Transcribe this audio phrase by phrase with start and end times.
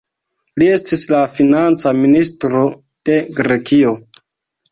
[0.61, 2.63] Li estis la Financa Ministro
[3.09, 3.93] de Grekio.